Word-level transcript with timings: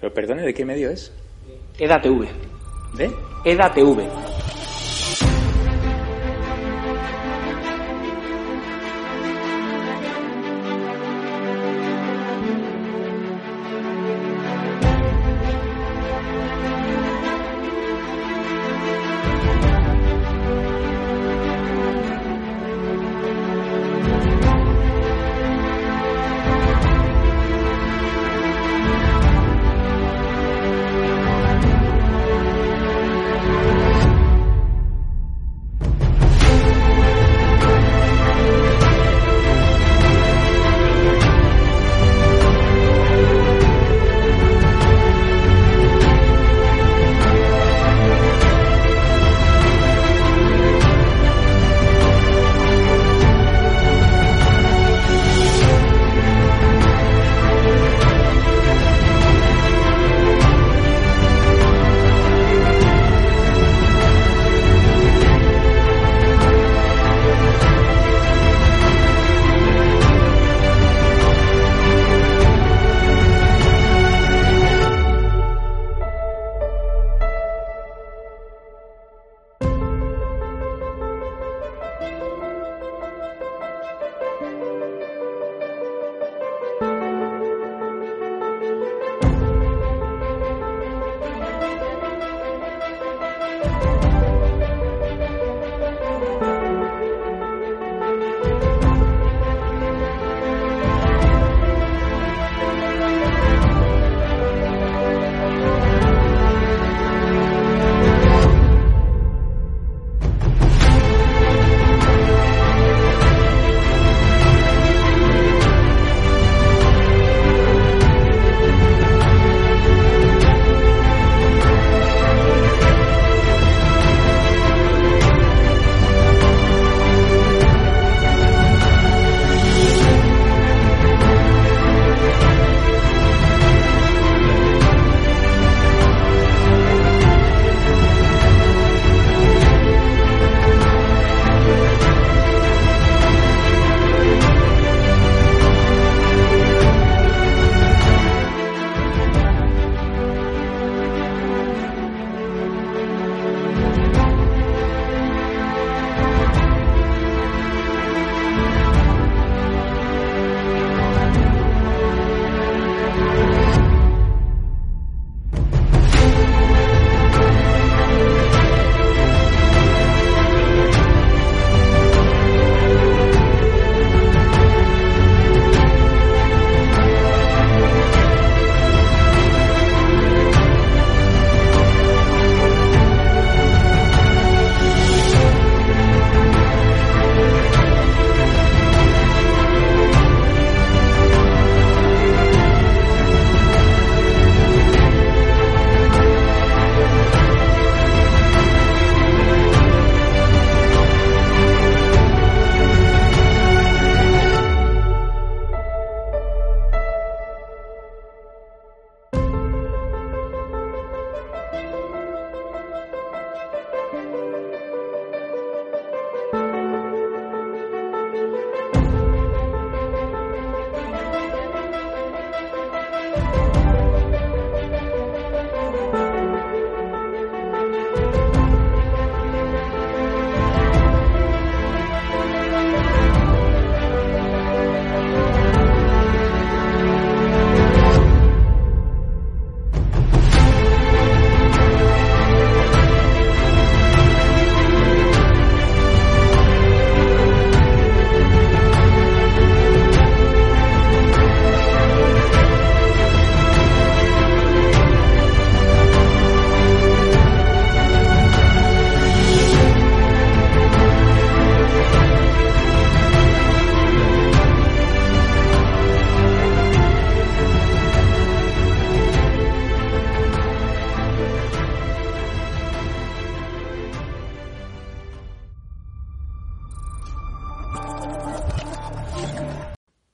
Pero 0.00 0.12
perdone, 0.12 0.42
¿de 0.42 0.54
qué 0.54 0.64
medio 0.64 0.90
es? 0.90 1.12
EDATV. 1.78 2.26
¿De? 2.96 3.10
EDATV. 3.44 4.27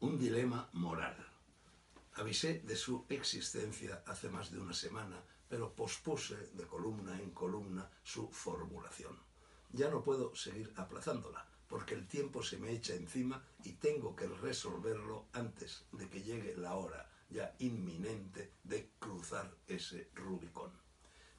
Un 0.00 0.18
dilema 0.18 0.68
moral. 0.72 1.16
Avisé 2.14 2.60
de 2.60 2.76
su 2.76 3.04
existencia 3.08 4.02
hace 4.06 4.28
más 4.28 4.50
de 4.50 4.58
una 4.58 4.72
semana, 4.72 5.22
pero 5.48 5.74
pospuse 5.74 6.36
de 6.54 6.66
columna 6.66 7.20
en 7.20 7.30
columna 7.30 7.90
su 8.02 8.28
formulación. 8.28 9.18
Ya 9.72 9.90
no 9.90 10.02
puedo 10.02 10.34
seguir 10.34 10.72
aplazándola, 10.76 11.46
porque 11.68 11.94
el 11.94 12.06
tiempo 12.06 12.42
se 12.42 12.58
me 12.58 12.70
echa 12.70 12.94
encima 12.94 13.44
y 13.64 13.72
tengo 13.72 14.16
que 14.16 14.26
resolverlo 14.28 15.26
antes 15.32 15.84
de 15.92 16.08
que 16.08 16.22
llegue 16.22 16.56
la 16.56 16.74
hora 16.74 17.10
ya 17.28 17.54
inminente 17.58 18.52
de 18.64 18.90
cruzar 18.98 19.54
ese 19.66 20.10
Rubicón. 20.14 20.72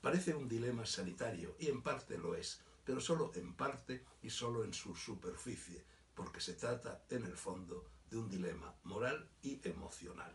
Parece 0.00 0.34
un 0.34 0.48
dilema 0.48 0.84
sanitario, 0.84 1.56
y 1.58 1.68
en 1.68 1.82
parte 1.82 2.18
lo 2.18 2.34
es, 2.34 2.60
pero 2.84 3.00
solo 3.00 3.32
en 3.34 3.54
parte 3.54 4.04
y 4.22 4.30
solo 4.30 4.64
en 4.64 4.74
su 4.74 4.94
superficie, 4.94 5.84
porque 6.16 6.40
se 6.40 6.54
trata, 6.54 7.04
en 7.10 7.24
el 7.24 7.36
fondo, 7.36 7.84
de 8.10 8.16
un 8.16 8.28
dilema 8.28 8.74
moral 8.82 9.28
y 9.42 9.60
emocional. 9.68 10.34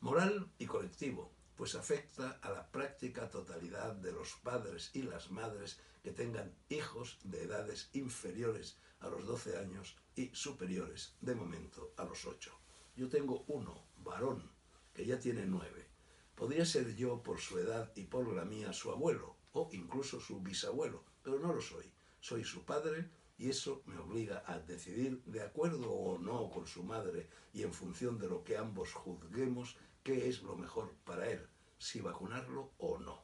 Moral 0.00 0.52
y 0.58 0.66
colectivo, 0.66 1.32
pues 1.56 1.74
afecta 1.74 2.38
a 2.42 2.50
la 2.50 2.70
práctica 2.70 3.28
totalidad 3.28 3.96
de 3.96 4.12
los 4.12 4.34
padres 4.34 4.90
y 4.92 5.02
las 5.02 5.30
madres 5.30 5.80
que 6.04 6.12
tengan 6.12 6.54
hijos 6.68 7.18
de 7.24 7.42
edades 7.42 7.88
inferiores 7.94 8.76
a 9.00 9.08
los 9.08 9.26
12 9.26 9.56
años 9.56 9.96
y 10.14 10.30
superiores, 10.34 11.16
de 11.20 11.34
momento, 11.34 11.94
a 11.96 12.04
los 12.04 12.26
8. 12.26 12.52
Yo 12.94 13.08
tengo 13.08 13.44
uno, 13.48 13.86
varón, 13.96 14.50
que 14.92 15.06
ya 15.06 15.18
tiene 15.18 15.46
nueve. 15.46 15.88
Podría 16.34 16.66
ser 16.66 16.94
yo, 16.96 17.22
por 17.22 17.40
su 17.40 17.58
edad 17.58 17.92
y 17.96 18.04
por 18.04 18.32
la 18.32 18.44
mía, 18.44 18.72
su 18.72 18.90
abuelo, 18.90 19.36
o 19.52 19.70
incluso 19.72 20.20
su 20.20 20.40
bisabuelo, 20.40 21.02
pero 21.22 21.38
no 21.38 21.52
lo 21.52 21.60
soy. 21.60 21.90
Soy 22.20 22.44
su 22.44 22.64
padre 22.64 23.10
y 23.38 23.50
eso 23.50 23.82
me 23.86 23.96
obliga 23.96 24.42
a 24.46 24.58
decidir, 24.58 25.22
de 25.24 25.42
acuerdo 25.42 25.92
o 25.92 26.18
no 26.18 26.50
con 26.50 26.66
su 26.66 26.82
madre 26.82 27.28
y 27.52 27.62
en 27.62 27.72
función 27.72 28.18
de 28.18 28.28
lo 28.28 28.42
que 28.42 28.56
ambos 28.56 28.92
juzguemos, 28.92 29.76
qué 30.02 30.28
es 30.28 30.42
lo 30.42 30.56
mejor 30.56 30.92
para 31.04 31.30
él, 31.30 31.46
si 31.78 32.00
vacunarlo 32.00 32.72
o 32.78 32.98
no. 32.98 33.22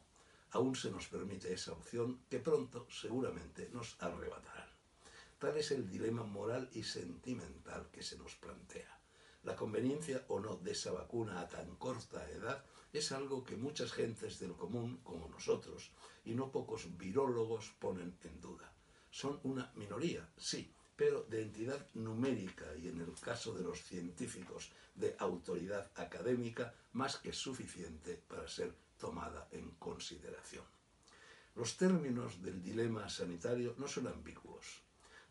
Aún 0.51 0.73
se 0.75 0.89
nos 0.89 1.07
permite 1.07 1.51
esa 1.51 1.73
opción 1.73 2.21
que 2.29 2.39
pronto 2.39 2.87
seguramente 2.89 3.69
nos 3.73 4.01
arrebatarán. 4.01 4.69
Tal 5.37 5.57
es 5.57 5.71
el 5.71 5.89
dilema 5.89 6.23
moral 6.23 6.69
y 6.71 6.83
sentimental 6.83 7.89
que 7.91 8.01
se 8.01 8.17
nos 8.17 8.35
plantea. 8.35 8.97
La 9.43 9.55
conveniencia 9.55 10.23
o 10.29 10.39
no 10.39 10.55
de 10.55 10.71
esa 10.71 10.93
vacuna 10.93 11.41
a 11.41 11.47
tan 11.49 11.75
corta 11.75 12.27
edad 12.31 12.63
es 12.93 13.11
algo 13.11 13.43
que 13.43 13.57
muchas 13.57 13.91
gentes 13.91 14.39
del 14.39 14.53
común, 14.53 15.01
como 15.03 15.27
nosotros, 15.27 15.91
y 16.23 16.33
no 16.33 16.51
pocos 16.51 16.97
virólogos 16.97 17.75
ponen 17.79 18.17
en 18.23 18.39
duda. 18.39 18.74
Son 19.15 19.39
una 19.43 19.71
minoría, 19.75 20.29
sí, 20.35 20.69
pero 20.93 21.23
de 21.29 21.43
entidad 21.43 21.87
numérica 21.93 22.65
y 22.75 22.89
en 22.89 22.99
el 22.99 23.13
caso 23.21 23.53
de 23.53 23.63
los 23.63 23.81
científicos 23.81 24.73
de 24.93 25.15
autoridad 25.19 25.89
académica 25.95 26.73
más 26.91 27.15
que 27.19 27.31
suficiente 27.31 28.21
para 28.27 28.45
ser 28.45 28.75
tomada 28.99 29.47
en 29.53 29.69
consideración. 29.79 30.65
Los 31.55 31.77
términos 31.77 32.41
del 32.41 32.61
dilema 32.61 33.07
sanitario 33.07 33.73
no 33.77 33.87
son 33.87 34.07
ambiguos. 34.07 34.81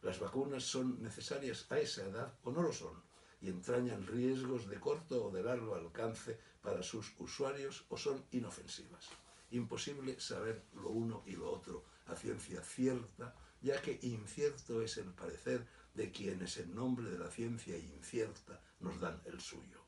Las 0.01 0.19
vacunas 0.19 0.65
son 0.65 1.03
necesarias 1.03 1.67
a 1.69 1.79
esa 1.79 2.05
edad 2.05 2.33
o 2.43 2.53
no 2.53 2.63
lo 2.63 2.73
son 2.73 3.03
y 3.43 3.49
entrañan 3.51 4.07
riesgos 4.07 4.67
de 4.67 4.81
corto 4.81 5.27
o 5.27 5.31
de 5.31 5.43
largo 5.43 5.75
alcance 5.75 6.41
para 6.63 6.83
sus 6.83 7.13
usuarios 7.19 7.85
o 7.91 7.99
son 7.99 8.25
inofensivas. 8.31 9.11
Imposible 9.51 10.19
saber 10.19 10.65
lo 10.73 10.89
uno 10.89 11.23
y 11.27 11.33
lo 11.33 11.53
otro 11.53 11.85
a 12.07 12.17
ciencia 12.17 12.63
cierta, 12.63 13.35
ya 13.65 13.81
que 13.81 13.99
incierto 14.03 14.83
es 14.83 14.99
el 14.99 15.11
parecer 15.15 15.67
de 15.95 16.13
quienes 16.13 16.59
en 16.59 16.75
nombre 16.75 17.09
de 17.11 17.19
la 17.19 17.31
ciencia 17.31 17.79
incierta 17.79 18.61
nos 18.81 19.01
dan 19.01 19.23
el 19.25 19.41
suyo. 19.41 19.81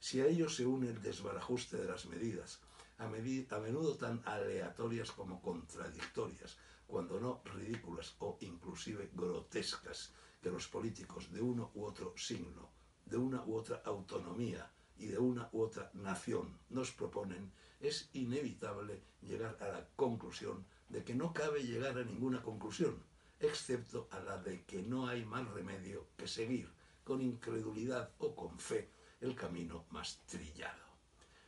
Si 0.00 0.20
a 0.20 0.26
ello 0.26 0.48
se 0.48 0.66
une 0.66 0.88
el 0.88 1.00
desbarajuste 1.00 1.76
de 1.76 1.86
las 1.86 2.06
medidas, 2.06 2.60
a, 2.98 3.04
a 3.04 3.58
menudo 3.60 3.96
tan 3.96 4.20
aleatorias 4.24 5.12
como 5.12 5.40
contradictorias, 5.40 6.58
cuando 6.88 7.20
no 7.20 7.40
ridículas 7.44 8.16
o 8.18 8.36
inclusive 8.40 9.10
grotescas, 9.14 10.12
que 10.42 10.50
los 10.50 10.66
políticos 10.66 11.30
de 11.30 11.40
uno 11.40 11.70
u 11.74 11.84
otro 11.84 12.12
signo, 12.16 12.68
de 13.06 13.16
una 13.16 13.44
u 13.44 13.54
otra 13.54 13.80
autonomía 13.84 14.68
y 14.98 15.06
de 15.06 15.18
una 15.18 15.48
u 15.52 15.60
otra 15.60 15.88
nación 15.94 16.58
nos 16.68 16.90
proponen, 16.90 17.52
es 17.78 18.10
inevitable 18.12 19.00
llegar 19.22 19.56
a 19.60 19.68
la 19.68 19.86
conclusión 19.94 20.66
de 20.88 21.04
que 21.04 21.14
no 21.14 21.32
cabe 21.32 21.62
llegar 21.62 21.96
a 21.96 22.04
ninguna 22.04 22.42
conclusión, 22.42 23.09
excepto 23.40 24.08
a 24.12 24.20
la 24.20 24.36
de 24.38 24.64
que 24.64 24.82
no 24.82 25.08
hay 25.08 25.24
más 25.24 25.48
remedio 25.48 26.08
que 26.16 26.28
seguir 26.28 26.70
con 27.02 27.22
incredulidad 27.22 28.12
o 28.18 28.34
con 28.34 28.58
fe 28.58 28.90
el 29.20 29.34
camino 29.34 29.86
más 29.90 30.20
trillado. 30.26 30.84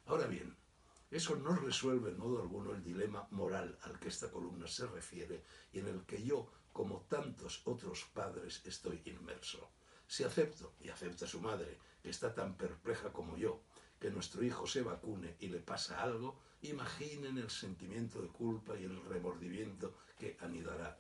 Ahora 0.07 0.27
bien, 0.27 0.57
eso 1.11 1.37
no 1.37 1.55
resuelve 1.55 2.11
en 2.11 2.19
modo 2.19 2.41
alguno 2.41 2.73
el 2.73 2.83
dilema 2.83 3.29
moral 3.31 3.79
al 3.83 3.99
que 4.01 4.09
esta 4.09 4.31
columna 4.31 4.67
se 4.67 4.87
refiere 4.87 5.45
y 5.73 5.81
en 5.81 5.89
el 5.89 6.05
que 6.07 6.23
yo, 6.23 6.51
como 6.73 7.03
tantos 7.03 7.61
otros 7.67 8.05
padres, 8.15 8.63
estoy 8.65 9.03
inmerso. 9.05 9.71
Si 10.07 10.25
acepto, 10.25 10.73
y 10.81 10.89
acepta 10.89 11.27
su 11.27 11.41
madre, 11.41 11.79
que 12.03 12.11
está 12.11 12.35
tan 12.35 12.57
perpleja 12.57 13.13
como 13.13 13.37
yo, 13.37 13.63
que 14.01 14.11
nuestro 14.11 14.43
hijo 14.43 14.67
se 14.67 14.83
vacune 14.83 15.37
y 15.39 15.49
le 15.49 15.61
pasa 15.61 16.03
algo, 16.03 16.41
imaginen 16.63 17.39
el 17.39 17.51
sentimiento 17.51 18.21
de 18.21 18.29
culpa 18.29 18.77
y 18.79 18.85
el 18.85 19.05
remordimiento 19.05 19.95
que 20.19 20.32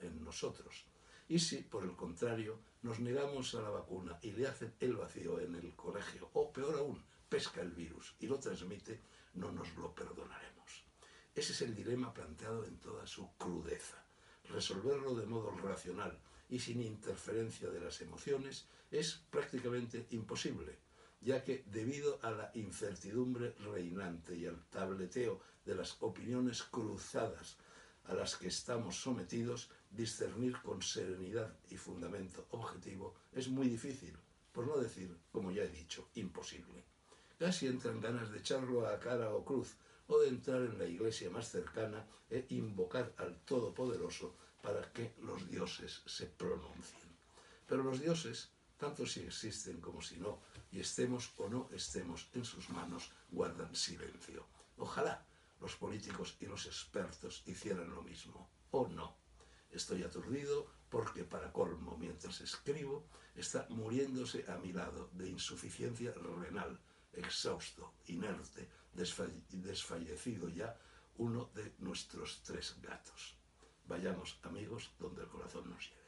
en 0.01 0.25
nosotros. 0.25 0.87
Y 1.29 1.39
si, 1.39 1.59
por 1.63 1.85
el 1.85 1.95
contrario, 1.95 2.61
nos 2.83 3.01
negamos 3.01 3.55
a 3.55 3.63
la 3.63 3.71
vacuna 3.71 4.19
y 4.23 4.33
le 4.33 4.47
hacen 4.47 4.75
el 4.81 4.97
vacío 4.97 5.41
en 5.41 5.55
el 5.55 5.75
colegio, 5.75 6.31
o 6.35 6.53
peor 6.53 6.77
aún, 6.79 7.03
pesca 7.29 7.61
el 7.61 7.73
virus 7.73 8.15
y 8.21 8.27
lo 8.27 8.39
transmite, 8.39 9.01
no 9.35 9.51
nos 9.53 9.75
lo 9.77 9.95
perdonaremos. 9.95 10.85
Ese 11.35 11.53
es 11.53 11.63
el 11.63 11.75
dilema 11.75 12.13
planteado 12.13 12.65
en 12.65 12.79
toda 12.79 13.07
su 13.07 13.31
crudeza. 13.37 14.05
Resolverlo 14.45 15.15
de 15.15 15.27
modo 15.27 15.51
racional 15.53 16.19
y 16.49 16.59
sin 16.59 16.83
interferencia 16.83 17.71
de 17.71 17.81
las 17.81 18.01
emociones 18.03 18.67
es 18.91 19.23
prácticamente 19.31 20.07
imposible 20.11 20.79
ya 21.23 21.43
que 21.45 21.63
debido 21.67 22.19
a 22.23 22.31
la 22.31 22.51
incertidumbre 22.55 23.55
reinante 23.61 24.37
y 24.37 24.47
al 24.47 24.65
tableteo 24.67 25.41
de 25.65 25.75
las 25.75 25.97
opiniones 26.01 26.63
cruzadas 26.65 27.57
a 28.07 28.15
las 28.15 28.37
que 28.37 28.49
estamos 28.49 29.01
sometidos, 29.01 29.71
discernir 29.91 30.61
con 30.63 30.83
serenidad 30.83 31.55
y 31.71 31.77
fundamento 31.77 32.47
objetivo 32.51 33.15
es 33.33 33.49
muy 33.49 33.69
difícil, 33.69 34.17
por 34.53 34.67
no 34.67 34.79
decir, 34.79 35.17
como 35.31 35.51
ya 35.51 35.63
he 35.63 35.69
dicho, 35.69 36.09
imposible. 36.15 36.85
Casi 37.39 37.67
entran 37.67 38.01
ganas 38.01 38.31
de 38.31 38.39
echarlo 38.39 38.87
a 38.87 38.99
cara 38.99 39.35
o 39.35 39.45
cruz, 39.45 39.77
o 40.09 40.19
de 40.19 40.29
entrar 40.29 40.63
en 40.63 40.79
la 40.79 40.87
iglesia 40.87 41.31
más 41.31 41.51
cercana 41.51 42.05
e 42.29 42.47
invocar 42.51 43.15
al 43.19 43.37
Todopoderoso 43.45 44.35
para 44.63 44.93
que 44.93 45.15
los 45.23 45.49
dioses 45.49 46.03
se 46.07 46.27
pronuncien. 46.27 47.09
Pero 47.67 47.83
los 47.83 48.01
dioses 48.01 48.51
tanto 48.83 49.07
si 49.07 49.21
existen 49.21 49.81
como 49.81 50.03
si 50.03 50.17
no, 50.17 50.41
y 50.73 50.81
estemos 50.81 51.31
o 51.37 51.49
no 51.49 51.69
estemos 51.73 52.29
en 52.35 52.45
sus 52.45 52.69
manos, 52.71 53.13
guardan 53.31 53.73
silencio. 53.77 54.45
Ojalá 54.77 55.25
los 55.63 55.77
políticos 55.77 56.37
y 56.41 56.47
los 56.47 56.67
expertos 56.67 57.45
hicieran 57.47 57.95
lo 57.95 58.03
mismo, 58.03 58.51
o 58.73 58.89
no. 58.89 59.17
Estoy 59.71 60.03
aturdido 60.03 60.67
porque, 60.91 61.25
para 61.25 61.53
colmo, 61.53 61.97
mientras 61.97 62.41
escribo, 62.41 63.07
está 63.35 63.67
muriéndose 63.71 64.45
a 64.51 64.59
mi 64.59 64.73
lado 64.73 65.09
de 65.13 65.31
insuficiencia 65.31 66.13
renal, 66.13 66.79
exhausto, 67.13 67.95
inerte, 68.07 68.69
desfallecido 68.93 70.49
ya, 70.49 70.77
uno 71.19 71.51
de 71.55 71.75
nuestros 71.79 72.43
tres 72.43 72.77
gatos. 72.83 73.39
Vayamos, 73.87 74.41
amigos, 74.43 74.93
donde 74.99 75.23
el 75.23 75.29
corazón 75.29 75.71
nos 75.71 75.89
lleve. 75.89 76.03